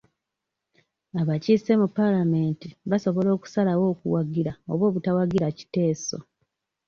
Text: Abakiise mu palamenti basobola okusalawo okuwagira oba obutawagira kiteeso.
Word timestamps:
Abakiise 1.21 1.71
mu 1.81 1.87
palamenti 1.95 2.67
basobola 2.89 3.29
okusalawo 3.37 3.83
okuwagira 3.93 4.51
oba 4.71 4.83
obutawagira 4.89 5.47
kiteeso. 5.57 6.17